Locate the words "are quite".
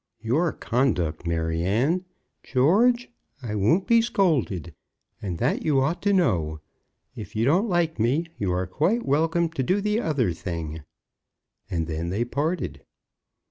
8.51-9.05